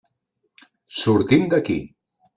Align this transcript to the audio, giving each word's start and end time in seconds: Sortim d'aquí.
Sortim 1.01 1.47
d'aquí. 1.53 1.79